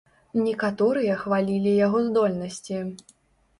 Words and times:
Некаторыя 0.45 1.19
хвалілі 1.25 1.75
яго 1.85 2.03
здольнасці. 2.09 2.83